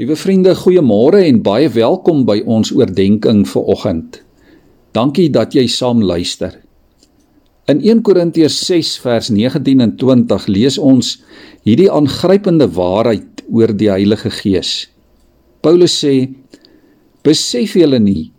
Liewe 0.00 0.16
vriende, 0.16 0.54
goeiemôre 0.56 1.18
en 1.28 1.42
baie 1.44 1.66
welkom 1.68 2.22
by 2.24 2.38
ons 2.48 2.70
oordeenking 2.72 3.42
vir 3.44 3.66
oggend. 3.68 4.14
Dankie 4.96 5.26
dat 5.28 5.52
jy 5.52 5.66
saam 5.68 5.98
luister. 6.00 6.54
In 7.68 7.82
1 7.84 8.00
Korintiërs 8.06 8.54
6 8.64 8.94
vers 9.02 9.28
19 9.28 9.82
en 9.84 9.90
20 10.00 10.46
lees 10.48 10.78
ons 10.80 11.10
hierdie 11.68 11.90
aangrypende 11.92 12.70
waarheid 12.78 13.42
oor 13.52 13.74
die 13.76 13.90
Heilige 13.92 14.32
Gees. 14.38 14.88
Paulus 15.60 15.98
sê: 16.00 16.30
"Besef 17.20 17.76
julle 17.76 18.00
nie 18.00 18.30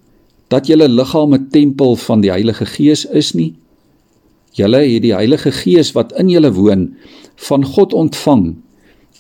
dat 0.50 0.66
julle 0.66 0.88
liggaam 0.90 1.36
'n 1.38 1.50
tempel 1.54 1.94
van 1.96 2.26
die 2.26 2.32
Heilige 2.34 2.66
Gees 2.66 3.06
is 3.06 3.36
nie? 3.38 3.54
Julle 4.58 4.82
het 4.82 5.04
die 5.04 5.14
Heilige 5.14 5.52
Gees 5.52 5.94
wat 5.94 6.18
in 6.18 6.30
julle 6.30 6.54
woon 6.54 6.96
van 7.36 7.64
God 7.64 7.94
ontvang 7.94 8.56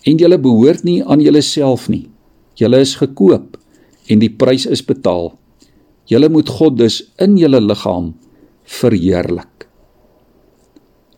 en 0.06 0.18
julle 0.18 0.40
behoort 0.40 0.84
nie 0.84 1.06
aan 1.06 1.22
julleself 1.22 1.88
nie." 1.88 2.11
Julle 2.60 2.82
is 2.84 2.96
gekoop 2.96 3.58
en 4.12 4.20
die 4.20 4.30
prys 4.30 4.66
is 4.66 4.84
betaal. 4.84 5.32
Julle 6.06 6.30
moet 6.30 6.50
God 6.50 6.78
dus 6.78 7.02
in 7.22 7.38
julle 7.40 7.62
liggaam 7.62 8.14
verheerlik. 8.80 9.68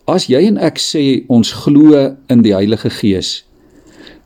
As 0.10 0.28
jy 0.28 0.44
en 0.50 0.60
ek 0.60 0.82
sê 0.84 1.24
ons 1.32 1.54
glo 1.64 1.96
in 2.30 2.44
die 2.44 2.54
Heilige 2.54 2.92
Gees, 2.92 3.44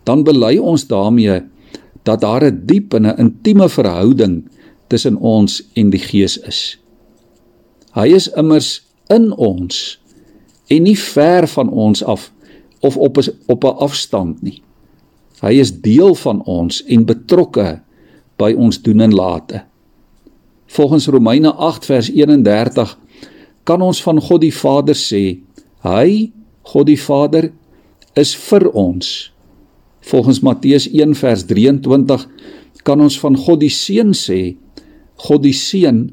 dan 0.10 0.24
bely 0.26 0.58
ons 0.58 0.88
daarmee 0.90 1.44
dat 2.04 2.22
daar 2.22 2.44
'n 2.44 2.66
diep 2.66 2.94
en 2.94 3.06
'n 3.06 3.20
intieme 3.20 3.70
verhouding 3.70 4.50
tussen 4.88 5.18
ons 5.18 5.62
en 5.76 5.90
die 5.90 6.00
Gees 6.00 6.38
is. 6.38 6.78
Hy 7.94 8.08
is 8.16 8.28
immers 8.28 8.82
in 9.10 9.32
ons 9.36 10.00
en 10.68 10.84
nie 10.84 10.98
ver 10.98 11.48
van 11.48 11.70
ons 11.70 12.04
af 12.04 12.32
of 12.80 12.98
op 12.98 13.18
'n 13.18 13.30
op 13.48 13.64
'n 13.64 13.78
afstand 13.78 14.42
nie. 14.42 14.62
Hy 15.42 15.54
is 15.62 15.74
deel 15.84 16.16
van 16.18 16.42
ons 16.50 16.80
en 16.90 17.06
betrokke 17.06 17.68
by 18.42 18.54
ons 18.58 18.80
doen 18.82 19.04
en 19.06 19.14
late. 19.14 19.62
Volgens 20.68 21.08
Romeine 21.14 21.54
8 21.54 21.86
vers 21.86 22.10
31 22.10 22.98
kan 23.68 23.82
ons 23.82 24.02
van 24.04 24.22
God 24.22 24.42
die 24.42 24.54
Vader 24.54 24.98
sê, 24.98 25.40
hy, 25.86 26.32
God 26.68 26.90
die 26.90 27.00
Vader, 27.00 27.52
is 28.18 28.34
vir 28.48 28.68
ons. 28.74 29.30
Volgens 30.08 30.42
Matteus 30.42 30.88
1 30.90 31.14
vers 31.20 31.46
23 31.48 32.26
kan 32.88 33.02
ons 33.04 33.18
van 33.20 33.38
God 33.38 33.62
die 33.62 33.74
Seun 33.74 34.16
sê, 34.18 34.56
God 35.28 35.44
die 35.46 35.56
Seun 35.56 36.06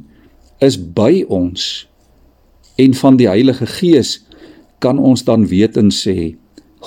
is 0.65 0.77
by 0.77 1.25
ons. 1.33 1.87
En 2.81 2.95
van 2.99 3.19
die 3.21 3.29
Heilige 3.31 3.69
Gees 3.71 4.19
kan 4.83 4.99
ons 4.99 5.25
dan 5.25 5.47
weet 5.49 5.79
en 5.81 5.93
sê, 5.95 6.35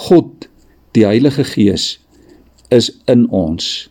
God, 0.08 0.50
die 0.94 1.08
Heilige 1.08 1.46
Gees, 1.48 1.96
is 2.70 2.92
in 3.06 3.30
ons. 3.30 3.90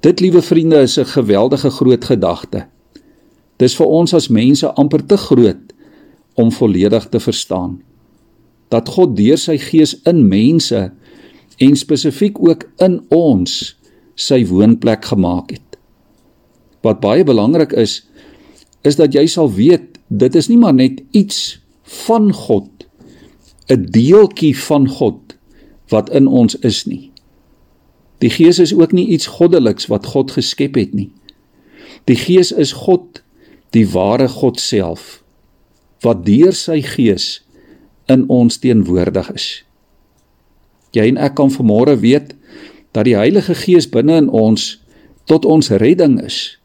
Dit 0.00 0.20
liewe 0.20 0.42
vriende 0.42 0.80
is 0.80 0.98
'n 0.98 1.04
geweldige 1.04 1.70
groot 1.70 2.04
gedagte. 2.04 2.66
Dis 3.56 3.76
vir 3.76 3.86
ons 3.86 4.14
as 4.14 4.28
mense 4.28 4.72
amper 4.72 5.06
te 5.06 5.16
groot 5.16 5.72
om 6.34 6.52
volledig 6.52 7.08
te 7.08 7.20
verstaan 7.20 7.82
dat 8.68 8.88
God 8.88 9.16
deur 9.16 9.38
sy 9.38 9.56
gees 9.58 9.96
in 10.08 10.28
mense 10.28 10.92
en 11.58 11.76
spesifiek 11.76 12.36
ook 12.38 12.68
in 12.84 13.00
ons 13.08 13.76
sy 14.14 14.42
woonplek 14.46 15.04
gemaak 15.04 15.50
het. 15.50 15.78
Wat 16.84 17.00
baie 17.00 17.24
belangrik 17.24 17.72
is 17.72 18.04
is 18.86 18.96
dat 18.96 19.14
jy 19.14 19.26
sal 19.26 19.50
weet 19.52 19.98
dit 20.08 20.34
is 20.34 20.48
nie 20.48 20.58
maar 20.60 20.76
net 20.76 21.02
iets 21.10 21.58
van 22.06 22.32
God 22.32 22.86
'n 23.68 23.84
deeltjie 23.90 24.56
van 24.56 24.88
God 24.88 25.36
wat 25.88 26.10
in 26.10 26.26
ons 26.26 26.54
is 26.54 26.84
nie. 26.86 27.10
Die 28.18 28.30
Gees 28.30 28.58
is 28.58 28.74
ook 28.74 28.92
nie 28.92 29.06
iets 29.06 29.26
goddeliks 29.38 29.86
wat 29.86 30.06
God 30.06 30.34
geskep 30.34 30.74
het 30.74 30.94
nie. 30.94 31.10
Die 32.10 32.16
Gees 32.18 32.50
is 32.52 32.72
God, 32.72 33.22
die 33.70 33.86
ware 33.92 34.28
God 34.28 34.60
self, 34.60 35.22
wat 36.02 36.24
deur 36.26 36.54
sy 36.56 36.80
Gees 36.82 37.38
in 38.10 38.24
ons 38.32 38.58
teenwoordig 38.58 39.30
is. 39.34 39.48
Jy 40.96 41.10
en 41.12 41.20
ek 41.20 41.36
kan 41.38 41.52
vanmôre 41.52 41.98
weet 42.00 42.34
dat 42.96 43.06
die 43.06 43.16
Heilige 43.18 43.54
Gees 43.54 43.86
binne 43.90 44.16
in 44.24 44.30
ons 44.32 44.78
tot 45.28 45.44
ons 45.44 45.70
redding 45.70 46.16
is. 46.24 46.56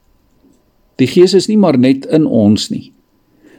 Die 0.98 1.10
Gees 1.10 1.36
is 1.38 1.50
nie 1.52 1.60
maar 1.60 1.78
net 1.78 2.06
in 2.06 2.26
ons 2.26 2.70
nie. 2.72 2.94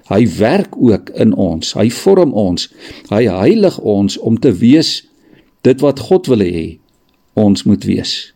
Hy 0.09 0.25
werk 0.39 0.75
ook 0.77 1.11
in 1.21 1.33
ons. 1.41 1.73
Hy 1.77 1.89
vorm 1.93 2.35
ons. 2.37 2.69
Hy 3.11 3.25
heilig 3.29 3.79
ons 3.79 4.19
om 4.19 4.37
te 4.41 4.53
wees 4.57 5.03
dit 5.65 5.81
wat 5.81 6.03
God 6.09 6.29
wil 6.33 6.45
hê 6.45 6.65
ons 7.35 7.65
moet 7.65 7.85
wees. 7.85 8.35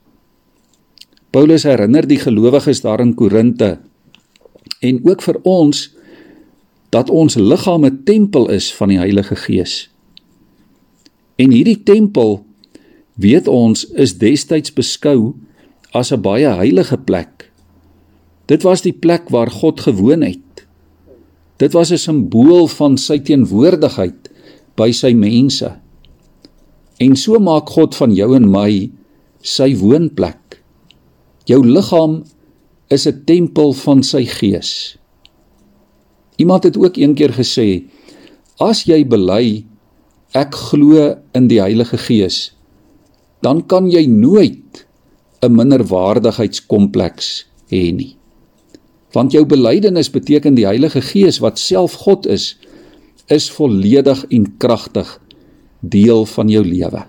Paulus 1.31 1.63
herinner 1.69 2.07
die 2.09 2.19
gelowiges 2.19 2.81
daar 2.81 3.01
in 3.01 3.15
Korinte 3.15 3.79
en 4.81 5.01
ook 5.05 5.23
vir 5.23 5.39
ons 5.43 5.89
dat 6.95 7.11
ons 7.11 7.35
liggaam 7.35 7.85
'n 7.85 8.05
tempel 8.05 8.49
is 8.51 8.73
van 8.75 8.89
die 8.89 8.99
Heilige 8.99 9.37
Gees. 9.37 9.91
En 11.37 11.51
hierdie 11.51 11.83
tempel 11.83 12.45
weet 13.15 13.49
ons 13.49 13.85
is 13.85 14.19
destyds 14.19 14.73
beskou 14.73 15.35
as 15.93 16.13
'n 16.13 16.21
baie 16.21 16.49
heilige 16.49 16.97
plek. 16.97 17.51
Dit 18.47 18.63
was 18.63 18.83
die 18.83 18.93
plek 18.93 19.29
waar 19.29 19.51
God 19.51 19.81
gewoon 19.81 20.23
het. 20.23 20.67
Dit 21.57 21.73
was 21.73 21.91
'n 21.93 21.99
simbool 21.99 22.67
van 22.67 22.99
sy 22.99 23.19
teenwoordigheid 23.19 24.31
by 24.77 24.91
sy 24.93 25.13
mense. 25.13 25.79
En 26.99 27.17
so 27.17 27.39
maak 27.39 27.71
God 27.71 27.95
van 27.95 28.15
jou 28.15 28.35
en 28.37 28.49
my 28.51 28.91
sy 29.43 29.71
woonplek. 29.79 30.59
Jou 31.47 31.63
liggaam 31.67 32.25
is 32.91 33.07
'n 33.07 33.25
tempel 33.25 33.73
van 33.73 34.03
sy 34.03 34.25
gees. 34.25 34.99
Iemand 36.37 36.65
het 36.65 36.77
ook 36.77 36.97
eendag 36.97 37.35
gesê: 37.37 37.85
"As 38.59 38.85
jy 38.85 39.05
bely 39.07 39.65
ek 40.35 40.55
glo 40.55 41.17
in 41.33 41.49
die 41.49 41.61
Heilige 41.61 41.97
Gees, 41.97 42.53
dan 43.41 43.63
kan 43.67 43.91
jy 43.91 44.07
nooit 44.07 44.87
'n 45.43 45.55
minderwaardigheidskompleks 45.55 47.47
hê 47.71 47.93
nie. 47.95 48.17
Want 49.13 49.33
jou 49.33 49.45
belydenis 49.47 50.11
beteken 50.11 50.55
die 50.55 50.67
Heilige 50.67 51.01
Gees 51.01 51.39
wat 51.39 51.59
self 51.59 51.95
God 52.05 52.27
is, 52.27 52.57
is 53.29 53.51
volledig 53.51 54.25
en 54.29 54.57
kragtig 54.59 55.21
deel 55.81 56.25
van 56.27 56.49
jou 56.49 56.65
lewe. 56.65 57.05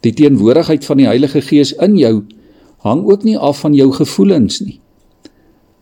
Die 0.00 0.12
teenwoordigheid 0.16 0.84
van 0.84 1.00
die 1.00 1.08
Heilige 1.08 1.42
Gees 1.44 1.72
in 1.76 1.96
jou 2.00 2.22
hang 2.84 3.04
ook 3.04 3.24
nie 3.24 3.36
af 3.38 3.60
van 3.60 3.74
jou 3.76 3.90
gevoelens 3.92 4.60
nie. 4.64 4.78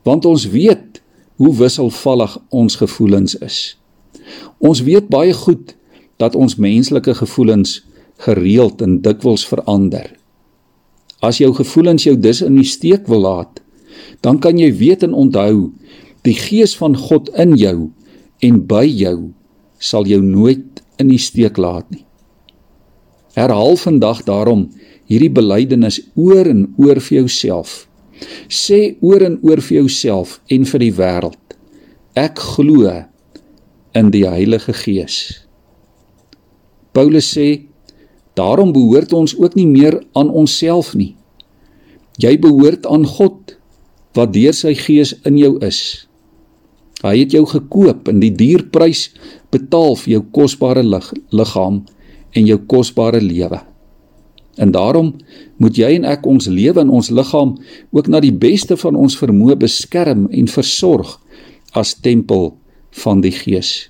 Want 0.03 0.27
ons 0.27 0.49
weet 0.51 1.03
hoe 1.39 1.55
wisselvallig 1.55 2.39
ons 2.49 2.77
gevoelens 2.77 3.37
is. 3.39 3.79
Ons 4.59 4.83
weet 4.83 5.07
baie 5.09 5.33
goed 5.33 5.77
dat 6.19 6.35
ons 6.35 6.59
menslike 6.59 7.15
gevoelens 7.15 7.79
gereeld 8.19 8.83
en 8.83 8.99
dikwels 9.03 9.47
verander. 9.47 10.11
As 11.23 11.39
jou 11.39 11.53
gevoelens 11.55 12.03
jou 12.07 12.17
dus 12.19 12.43
in 12.43 12.59
die 12.59 12.67
steek 12.67 13.07
wil 13.07 13.23
laat, 13.23 13.63
dan 14.21 14.39
kan 14.43 14.59
jy 14.59 14.73
weet 14.75 15.07
en 15.07 15.15
onthou 15.15 15.71
die 16.27 16.35
gees 16.35 16.75
van 16.79 16.97
God 16.99 17.31
in 17.39 17.55
jou 17.59 17.91
en 18.43 18.59
by 18.67 18.85
jou 18.87 19.31
sal 19.79 20.07
jou 20.11 20.21
nooit 20.23 20.83
in 20.99 21.11
die 21.13 21.21
steek 21.23 21.57
laat 21.57 21.89
nie. 21.91 22.05
Herhaal 23.39 23.77
vandag 23.79 24.25
daarom 24.27 24.67
hierdie 25.09 25.33
belydenis 25.33 26.01
oor 26.19 26.49
en 26.49 26.67
oor 26.77 27.01
vir 27.01 27.21
jouself. 27.23 27.85
Sê 28.51 28.97
oor 29.01 29.23
en 29.23 29.39
oor 29.47 29.63
vir 29.63 29.81
jouself 29.83 30.39
en 30.51 30.67
vir 30.67 30.85
die 30.85 30.95
wêreld. 30.95 31.45
Ek 32.19 32.41
glo 32.57 32.91
in 33.95 34.11
die 34.11 34.25
Heilige 34.27 34.75
Gees. 34.75 35.45
Paulus 36.93 37.31
sê 37.31 37.69
daarom 38.39 38.73
behoort 38.75 39.13
ons 39.15 39.37
ook 39.39 39.55
nie 39.55 39.69
meer 39.71 40.01
aan 40.19 40.31
onsself 40.31 40.95
nie. 40.99 41.15
Jy 42.19 42.35
behoort 42.43 42.87
aan 42.91 43.07
God 43.07 43.55
wat 44.19 44.35
deur 44.35 44.57
sy 44.57 44.75
Gees 44.75 45.15
in 45.29 45.39
jou 45.39 45.55
is. 45.63 46.09
Hy 47.05 47.15
het 47.21 47.35
jou 47.37 47.45
gekoop 47.47 48.09
en 48.11 48.19
die 48.19 48.33
dierprys 48.35 49.09
betaal 49.55 49.97
vir 49.97 50.13
jou 50.13 50.23
kosbare 50.33 50.85
liggaam 50.85 51.83
en 52.37 52.47
jou 52.47 52.59
kosbare 52.71 53.21
lewe. 53.21 53.61
En 54.59 54.73
daarom 54.75 55.13
moet 55.57 55.77
jy 55.79 55.93
en 56.01 56.07
ek 56.09 56.27
ons 56.27 56.49
lewe 56.51 56.83
en 56.83 56.91
ons 56.91 57.11
liggaam 57.15 57.55
ook 57.95 58.09
na 58.11 58.21
die 58.21 58.35
beste 58.35 58.77
van 58.77 58.99
ons 58.99 59.17
vermoë 59.19 59.59
beskerm 59.63 60.27
en 60.35 60.51
versorg 60.51 61.15
as 61.79 61.95
tempel 61.95 62.57
van 63.05 63.23
die 63.23 63.33
Gees. 63.33 63.89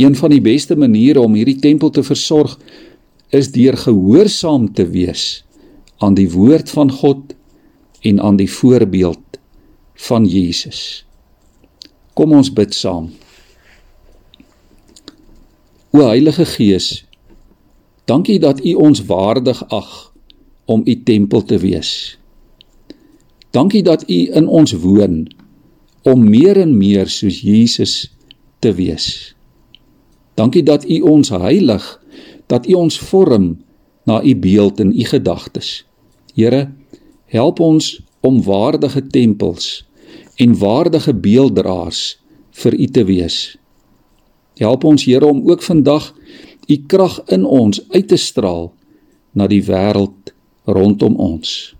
Een 0.00 0.16
van 0.16 0.32
die 0.32 0.40
beste 0.40 0.76
maniere 0.76 1.20
om 1.20 1.36
hierdie 1.36 1.60
tempel 1.60 1.92
te 1.92 2.02
versorg 2.06 2.56
is 3.32 3.52
deur 3.52 3.76
gehoorsaam 3.76 4.70
te 4.72 4.86
wees 4.88 5.44
aan 6.02 6.16
die 6.16 6.30
woord 6.32 6.72
van 6.72 6.90
God 6.90 7.36
en 8.02 8.20
aan 8.20 8.36
die 8.40 8.50
voorbeeld 8.50 9.38
van 10.08 10.24
Jesus. 10.26 11.04
Kom 12.16 12.32
ons 12.32 12.50
bid 12.52 12.74
saam. 12.74 13.12
O 15.92 16.06
Heilige 16.06 16.44
Gees, 16.44 17.04
dankie 18.04 18.38
dat 18.40 18.64
U 18.64 18.74
ons 18.74 19.04
waardig 19.04 19.60
ag 19.68 20.12
om 20.64 20.82
u 20.84 21.02
tempel 21.02 21.44
te 21.44 21.58
wees. 21.58 22.18
Dankie 23.50 23.82
dat 23.82 24.08
u 24.08 24.32
in 24.32 24.46
ons 24.48 24.72
woon 24.72 25.26
om 26.02 26.24
meer 26.28 26.56
en 26.56 26.76
meer 26.76 27.08
soos 27.08 27.40
Jesus 27.40 28.12
te 28.58 28.72
wees. 28.74 29.34
Dankie 30.34 30.62
dat 30.62 30.88
u 30.88 31.00
ons 31.00 31.28
heilig, 31.28 31.84
dat 32.46 32.66
u 32.66 32.72
ons 32.72 32.98
vorm 32.98 33.58
na 34.04 34.22
u 34.22 34.36
beeld 34.36 34.80
en 34.80 34.92
u 34.96 35.04
gedagtes. 35.04 35.84
Here, 36.34 36.72
help 37.26 37.60
ons 37.60 38.00
om 38.20 38.42
waardige 38.42 39.06
tempels 39.06 39.84
en 40.36 40.56
waardige 40.58 41.14
beelddraers 41.14 42.18
vir 42.50 42.74
u 42.74 42.86
te 42.86 43.04
wees. 43.04 43.56
Help 44.60 44.84
ons 44.84 45.04
Here 45.04 45.26
om 45.26 45.42
ook 45.48 45.62
vandag 45.62 46.12
u 46.68 46.76
krag 46.86 47.22
in 47.26 47.44
ons 47.44 47.80
uit 47.90 48.08
te 48.08 48.16
straal 48.16 48.72
na 49.32 49.48
die 49.48 49.62
wêreld 49.64 50.32
rondom 50.68 51.16
ons. 51.16 51.74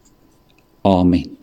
Amen. 0.82 1.41